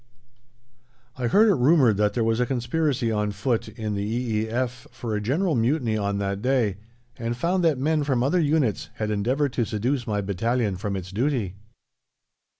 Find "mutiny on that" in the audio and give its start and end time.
5.53-6.41